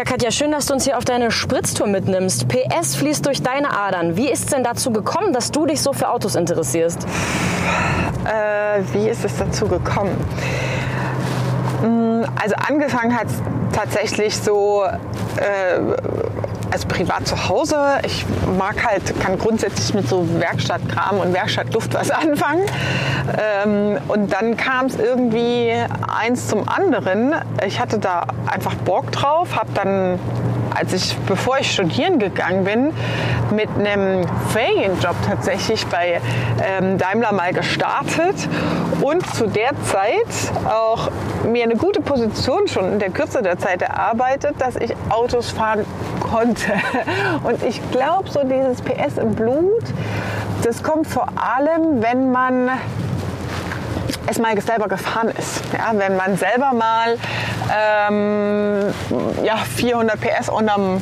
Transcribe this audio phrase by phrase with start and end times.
[0.00, 2.48] Ja, Katja, schön, dass du uns hier auf deine Spritztour mitnimmst.
[2.48, 4.16] PS fließt durch deine Adern.
[4.16, 7.06] Wie ist es denn dazu gekommen, dass du dich so für Autos interessierst?
[8.24, 10.16] Äh, wie ist es dazu gekommen?
[11.82, 13.42] Mm, also angefangen hat es
[13.76, 14.84] tatsächlich so
[15.36, 15.80] äh,
[16.70, 17.76] also privat zu Hause.
[18.04, 18.24] Ich
[18.58, 22.62] mag halt, kann grundsätzlich mit so Werkstattkram und Werkstattduft was anfangen.
[23.38, 25.72] Ähm, und dann kam es irgendwie
[26.08, 27.34] eins zum anderen.
[27.66, 30.18] Ich hatte da einfach Bock drauf, habe dann
[30.74, 32.92] als ich, bevor ich studieren gegangen bin,
[33.54, 36.20] mit einem Ferienjob tatsächlich bei
[36.62, 38.48] ähm, Daimler mal gestartet
[39.00, 41.10] und zu der Zeit auch
[41.44, 45.84] mir eine gute Position schon in der Kürze der Zeit erarbeitet, dass ich Autos fahren
[46.30, 46.72] konnte.
[47.42, 49.84] Und ich glaube, so dieses PS im Blut,
[50.62, 52.70] das kommt vor allem, wenn man
[54.26, 55.62] es mal selber gefahren ist.
[55.72, 57.16] Ja, wenn man selber mal
[57.72, 58.92] ähm,
[59.42, 61.00] ja, 400 PS unterm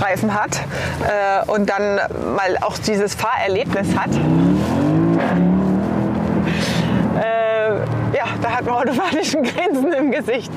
[0.00, 0.60] Reifen hat
[1.06, 1.96] äh, und dann
[2.36, 4.10] mal auch dieses Fahrerlebnis hat.
[7.20, 7.49] Äh,
[8.20, 10.52] ja, da hat man automatisch ein Grinsen im Gesicht.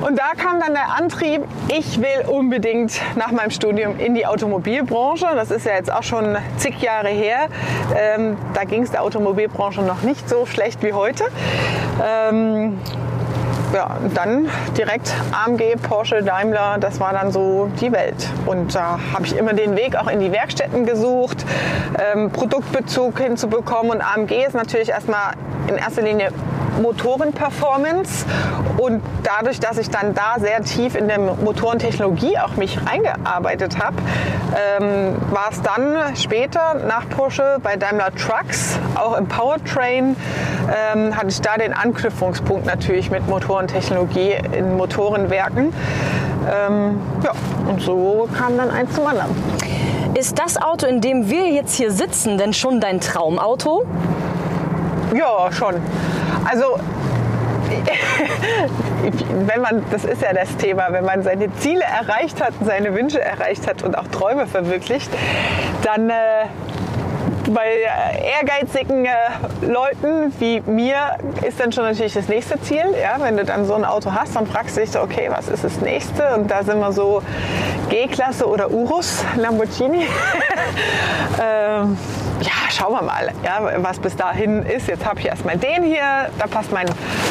[0.00, 5.26] Und da kam dann der Antrieb, ich will unbedingt nach meinem Studium in die Automobilbranche.
[5.34, 7.48] Das ist ja jetzt auch schon zig Jahre her.
[7.96, 11.24] Ähm, da ging es der Automobilbranche noch nicht so schlecht wie heute.
[12.04, 12.78] Ähm,
[13.74, 14.48] ja, dann
[14.78, 18.28] direkt AMG, Porsche, Daimler, das war dann so die Welt.
[18.46, 21.44] Und da habe ich immer den Weg auch in die Werkstätten gesucht,
[21.98, 23.90] ähm, Produktbezug hinzubekommen.
[23.90, 25.32] Und AMG ist natürlich erstmal
[25.68, 26.30] in erster Linie
[26.80, 28.26] Motorenperformance
[28.76, 33.96] und dadurch, dass ich dann da sehr tief in der Motorentechnologie auch mich reingearbeitet habe,
[34.54, 40.16] ähm, war es dann später nach Porsche bei Daimler Trucks, auch im Powertrain,
[40.94, 45.72] ähm, hatte ich da den Anknüpfungspunkt natürlich mit Motorentechnologie in Motorenwerken.
[46.48, 47.32] Ähm, ja,
[47.68, 49.30] und so kam dann eins zum anderen.
[50.14, 53.84] Ist das Auto, in dem wir jetzt hier sitzen, denn schon dein Traumauto?
[55.14, 55.74] Ja, schon.
[56.44, 56.78] Also
[59.46, 63.20] wenn man, das ist ja das Thema, wenn man seine Ziele erreicht hat, seine Wünsche
[63.20, 65.10] erreicht hat und auch Träume verwirklicht,
[65.82, 66.14] dann äh,
[67.50, 67.76] bei
[68.38, 69.10] ehrgeizigen äh,
[69.62, 72.84] Leuten wie mir ist dann schon natürlich das nächste Ziel.
[73.00, 73.16] Ja?
[73.20, 75.64] Wenn du dann so ein Auto hast, dann fragst du dich so, okay, was ist
[75.64, 76.34] das nächste?
[76.34, 77.22] Und da sind wir so
[77.88, 80.06] G-Klasse oder Urus, Lamborghini.
[81.42, 81.96] ähm,
[82.46, 84.86] ja, schauen wir mal, ja, was bis dahin ist.
[84.86, 86.86] Jetzt habe ich erstmal den hier, da passt mein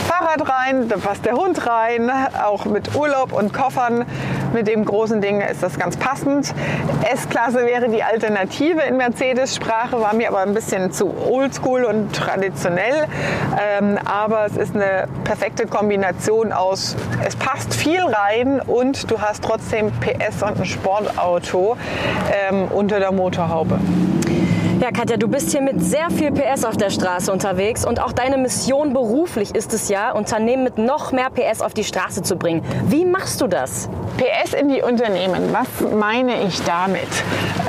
[0.07, 2.11] Fahrrad rein, da passt der Hund rein,
[2.43, 4.05] auch mit Urlaub und Koffern.
[4.53, 6.53] Mit dem großen Ding ist das ganz passend.
[7.13, 13.07] S-Klasse wäre die Alternative in Mercedes-Sprache, war mir aber ein bisschen zu oldschool und traditionell.
[13.59, 19.43] Ähm, aber es ist eine perfekte Kombination aus, es passt viel rein und du hast
[19.43, 21.77] trotzdem PS und ein Sportauto
[22.49, 23.79] ähm, unter der Motorhaube.
[24.81, 28.11] Ja, Katja, du bist hier mit sehr viel PS auf der Straße unterwegs und auch
[28.11, 32.35] deine Mission beruflich ist es ja, Unternehmen mit noch mehr PS auf die Straße zu
[32.35, 32.61] bringen.
[32.87, 33.89] Wie machst du das?
[34.17, 37.07] PS in die Unternehmen, was meine ich damit?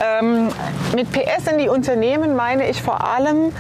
[0.05, 0.49] Ähm,
[0.97, 3.53] mit PS in die Unternehmen meine ich vor allem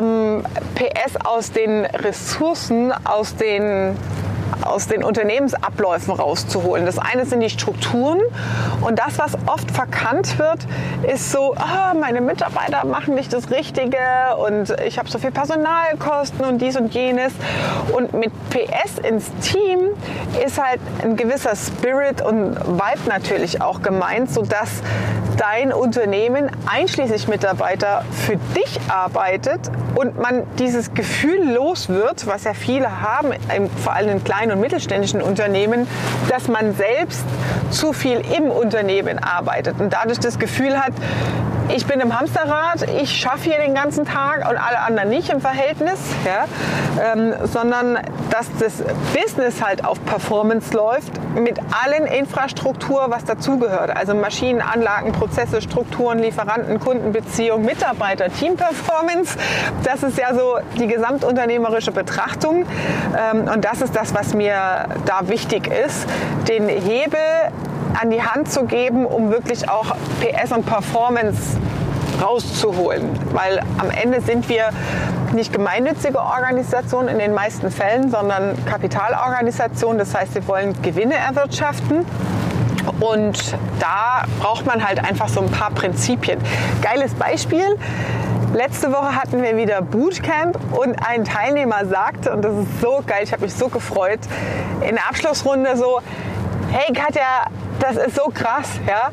[0.00, 0.44] ähm,
[0.76, 3.96] PS aus den Ressourcen, aus den
[4.62, 6.86] aus den Unternehmensabläufen rauszuholen.
[6.86, 8.20] Das eine sind die Strukturen
[8.80, 10.66] und das, was oft verkannt wird,
[11.02, 13.98] ist so, ah, meine Mitarbeiter machen nicht das Richtige
[14.46, 17.32] und ich habe so viel Personalkosten und dies und jenes.
[17.92, 19.80] Und mit PS ins Team
[20.44, 24.82] ist halt ein gewisser Spirit und Vibe natürlich auch gemeint, sodass
[25.36, 32.54] dein Unternehmen einschließlich Mitarbeiter für dich arbeitet und man dieses Gefühl los wird, was ja
[32.54, 33.32] viele haben,
[33.82, 35.86] vor allem in kleinen und mittelständischen Unternehmen,
[36.28, 37.24] dass man selbst
[37.70, 40.92] zu viel im Unternehmen arbeitet und dadurch das Gefühl hat,
[41.74, 45.40] ich bin im Hamsterrad, ich schaffe hier den ganzen Tag und alle anderen nicht im
[45.40, 46.46] Verhältnis, ja,
[47.12, 47.98] ähm, sondern
[48.30, 48.82] dass das
[49.14, 53.94] Business halt auf Performance läuft mit allen Infrastruktur, was dazugehört.
[53.94, 59.36] Also Maschinen, Anlagen, Prozesse, Strukturen, Lieferanten, Kundenbeziehung, Mitarbeiter, Team-Performance.
[59.84, 62.66] Das ist ja so die gesamtunternehmerische Betrachtung.
[63.16, 66.06] Ähm, und das ist das, was mir da wichtig ist,
[66.48, 67.18] den Hebel
[68.00, 71.58] an die Hand zu geben, um wirklich auch PS und Performance
[72.22, 73.08] rauszuholen.
[73.32, 74.70] Weil am Ende sind wir
[75.32, 79.98] nicht gemeinnützige Organisationen in den meisten Fällen, sondern Kapitalorganisationen.
[79.98, 82.04] Das heißt, wir wollen Gewinne erwirtschaften.
[83.00, 86.38] Und da braucht man halt einfach so ein paar Prinzipien.
[86.82, 87.76] Geiles Beispiel.
[88.54, 93.20] Letzte Woche hatten wir wieder Bootcamp und ein Teilnehmer sagte, und das ist so geil,
[93.22, 94.20] ich habe mich so gefreut,
[94.80, 96.00] in der Abschlussrunde so,
[96.72, 97.48] hey Katja,
[97.80, 98.80] das ist so krass.
[98.86, 99.10] Ja?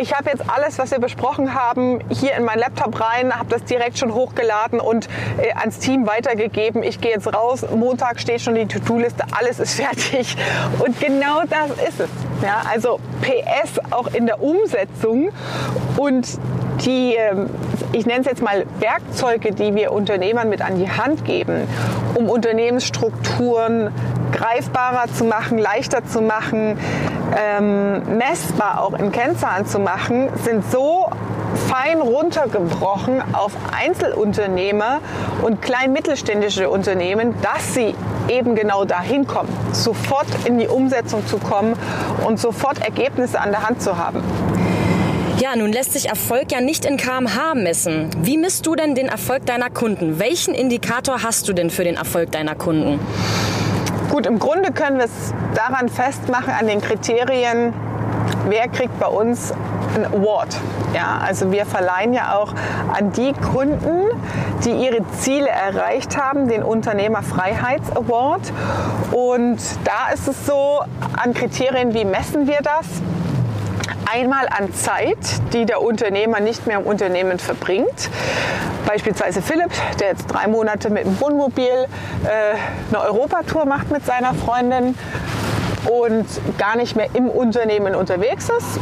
[0.00, 3.64] Ich habe jetzt alles, was wir besprochen haben, hier in meinen Laptop rein, habe das
[3.64, 5.08] direkt schon hochgeladen und
[5.38, 6.82] äh, ans Team weitergegeben.
[6.82, 10.36] Ich gehe jetzt raus, Montag steht schon die To-Do-Liste, alles ist fertig.
[10.78, 12.10] Und genau das ist es.
[12.42, 12.62] Ja?
[12.70, 15.30] Also PS auch in der Umsetzung
[15.96, 16.26] und
[16.84, 17.48] die, ähm,
[17.92, 21.66] ich nenne es jetzt mal Werkzeuge, die wir Unternehmern mit an die Hand geben,
[22.14, 23.92] um Unternehmensstrukturen
[24.46, 26.78] greifbarer zu machen, leichter zu machen,
[27.36, 31.10] ähm, messbar auch in Kennzahlen zu machen, sind so
[31.68, 35.00] fein runtergebrochen auf Einzelunternehmer
[35.42, 37.94] und klein-mittelständische Unternehmen, dass sie
[38.28, 41.74] eben genau dahin kommen, sofort in die Umsetzung zu kommen
[42.24, 44.22] und sofort Ergebnisse an der Hand zu haben.
[45.40, 48.10] Ja, nun lässt sich Erfolg ja nicht in kmh messen.
[48.22, 50.18] Wie misst du denn den Erfolg deiner Kunden?
[50.18, 53.00] Welchen Indikator hast du denn für den Erfolg deiner Kunden?
[54.10, 57.72] Gut, im Grunde können wir es daran festmachen, an den Kriterien,
[58.48, 59.52] wer kriegt bei uns
[59.96, 60.56] ein Award.
[60.94, 62.54] Ja, also wir verleihen ja auch
[62.96, 64.04] an die Kunden,
[64.64, 68.52] die ihre Ziele erreicht haben, den Unternehmerfreiheits Award.
[69.10, 70.80] Und da ist es so,
[71.22, 72.86] an Kriterien, wie messen wir das?
[74.10, 75.18] Einmal an Zeit,
[75.52, 78.10] die der Unternehmer nicht mehr im Unternehmen verbringt.
[78.86, 82.56] Beispielsweise Philipp, der jetzt drei Monate mit dem Wohnmobil äh,
[82.94, 84.96] eine Europatour macht mit seiner Freundin
[85.90, 86.26] und
[86.58, 88.78] gar nicht mehr im Unternehmen unterwegs ist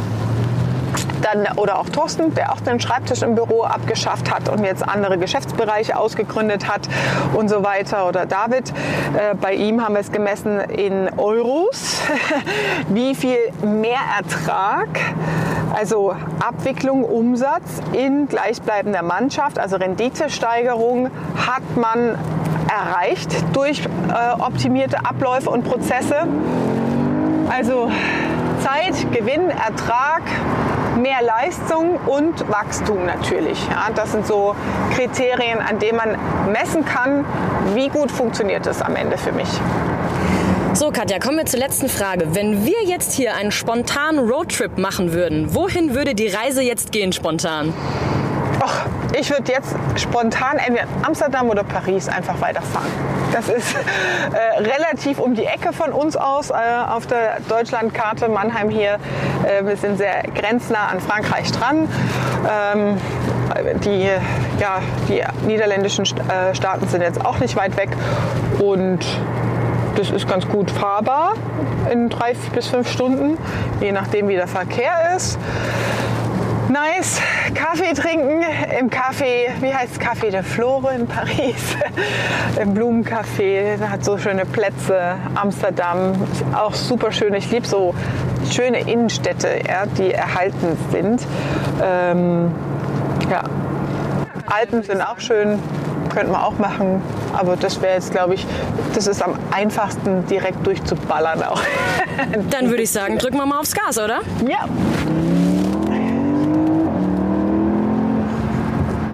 [1.25, 5.17] dann, oder auch Thorsten, der auch den Schreibtisch im Büro abgeschafft hat und jetzt andere
[5.17, 6.87] Geschäftsbereiche ausgegründet hat
[7.33, 8.07] und so weiter.
[8.07, 12.01] Oder David, äh, bei ihm haben wir es gemessen in Euros,
[12.89, 14.87] wie viel Mehrertrag,
[15.75, 22.17] also Abwicklung, Umsatz in gleichbleibender Mannschaft, also Renditesteigerung hat man
[22.69, 26.27] erreicht durch äh, optimierte Abläufe und Prozesse.
[27.49, 27.89] Also
[28.61, 30.23] Zeit, Gewinn, Ertrag,
[30.95, 33.57] mehr Leistung und Wachstum natürlich.
[33.69, 34.55] Ja, das sind so
[34.95, 36.17] Kriterien, an denen man
[36.51, 37.25] messen kann,
[37.73, 39.49] wie gut funktioniert es am Ende für mich.
[40.73, 42.35] So, Katja, kommen wir zur letzten Frage.
[42.35, 47.13] Wenn wir jetzt hier einen spontanen Roadtrip machen würden, wohin würde die Reise jetzt gehen
[47.13, 47.73] spontan?
[48.61, 48.85] Och,
[49.19, 52.89] ich würde jetzt spontan entweder Amsterdam oder Paris einfach weiterfahren.
[53.31, 58.29] Das ist äh, relativ um die Ecke von uns aus äh, auf der Deutschlandkarte.
[58.29, 58.97] Mannheim hier,
[59.45, 61.87] äh, wir sind sehr grenznah an Frankreich dran.
[62.49, 62.97] Ähm,
[63.85, 64.09] die,
[64.59, 67.89] ja, die niederländischen äh, Staaten sind jetzt auch nicht weit weg
[68.59, 68.99] und
[69.95, 71.33] das ist ganz gut fahrbar
[71.89, 73.37] in drei bis fünf Stunden,
[73.79, 75.39] je nachdem wie der Verkehr ist
[76.69, 77.21] nice
[77.75, 78.41] Kaffee trinken
[78.79, 81.75] im Café, wie heißt Café de Flore in Paris,
[82.61, 86.13] im Blumencafé, hat so schöne Plätze, Amsterdam,
[86.55, 87.33] auch super schön.
[87.33, 87.93] Ich liebe so
[88.49, 91.21] schöne Innenstädte, ja, die erhalten sind.
[91.83, 92.51] Ähm,
[93.29, 93.43] ja.
[94.45, 95.59] Alpen sind auch schön,
[96.13, 97.01] könnte man auch machen.
[97.33, 98.45] Aber das wäre jetzt, glaube ich,
[98.93, 101.61] das ist am einfachsten direkt durchzuballern auch.
[102.51, 104.21] Dann würde ich sagen, drücken wir mal aufs Gas, oder?
[104.47, 104.69] Ja.